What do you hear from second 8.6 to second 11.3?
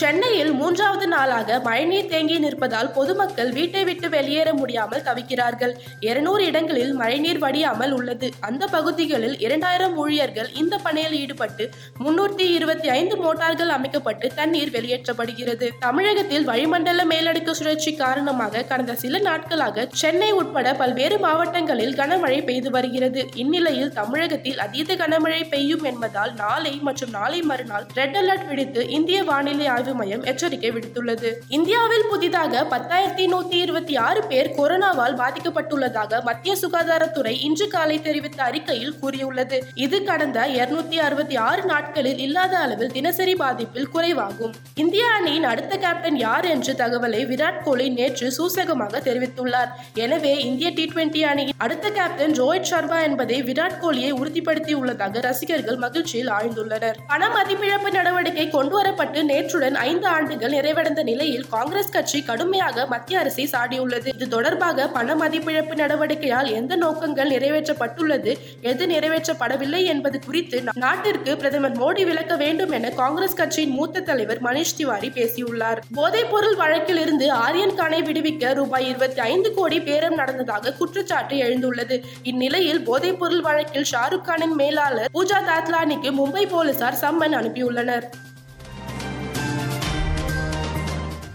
பகுதிகளில் இரண்டாயிரம் ஊழியர்கள் இந்த பணியில்